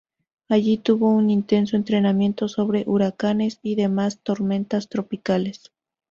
[0.49, 5.71] Allí tuvo un intenso entrenamiento sobre huracanes y demás tormentas tropicales.